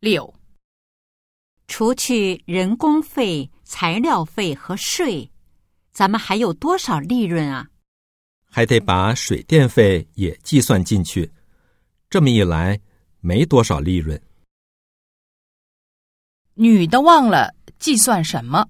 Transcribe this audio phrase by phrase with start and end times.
[0.00, 0.34] 六、
[1.68, 5.30] 除去人工费、材料费和税，
[5.92, 7.68] 咱们还有多少利润啊？
[8.46, 11.30] 还得把水电费也计算进去，
[12.08, 12.80] 这么一来，
[13.20, 14.18] 没多少利润。
[16.54, 18.66] 女的忘了计算什么？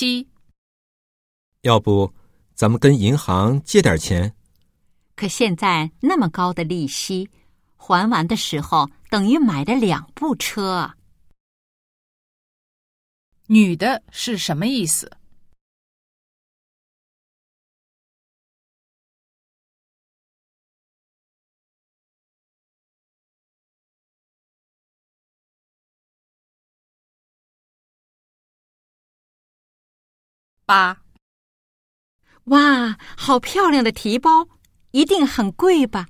[0.00, 0.26] 七、
[1.60, 2.10] 要不，
[2.54, 4.34] 咱们跟银行借点钱？
[5.14, 7.28] 可现在那么高的利息，
[7.76, 10.96] 还完的时候等于买了两部车啊！
[13.48, 15.18] 女的是什么意思？
[30.70, 31.02] 八、
[32.44, 34.30] 哇，好漂亮的提包，
[34.92, 36.06] 一定很贵吧？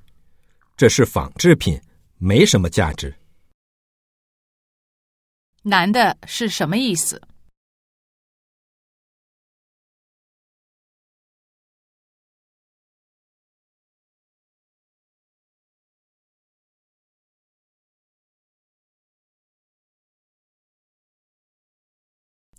[0.76, 1.80] 这是仿制品，
[2.18, 3.18] 没什么价值。
[5.62, 7.22] 男的是什么意思？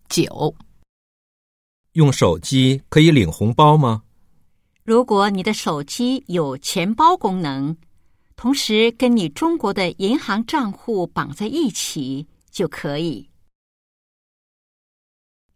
[0.10, 0.56] 九、
[1.94, 4.03] 用手机可以领红包吗？
[4.84, 7.75] 如果你的手机有钱包功能，
[8.38, 13.30] 同时跟你中国的银行账户绑在一起，就可以。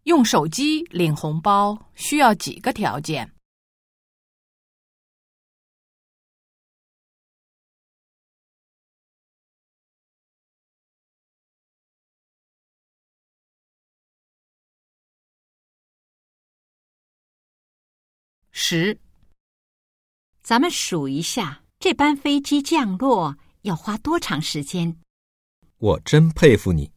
[0.04, 3.32] 用手机领红包需要几个条件？
[18.58, 18.98] 十、
[20.42, 24.96] 咱们数一下，这班飞机降落要花多长时间？
[25.78, 26.90] 我真佩服你。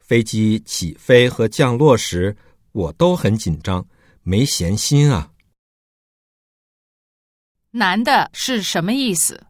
[0.00, 2.36] 飞机起飞和降落时，
[2.72, 3.86] 我都很紧张，
[4.24, 5.30] 没闲心啊。
[7.70, 9.46] 难的是什么意思？